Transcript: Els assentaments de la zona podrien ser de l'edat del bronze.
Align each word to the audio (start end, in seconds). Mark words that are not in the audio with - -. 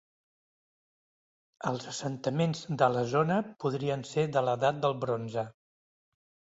Els 1.73 1.85
assentaments 1.91 2.63
de 2.85 2.89
la 2.97 3.05
zona 3.13 3.39
podrien 3.67 4.09
ser 4.17 4.27
de 4.35 4.47
l'edat 4.49 4.85
del 4.85 5.01
bronze. 5.07 5.49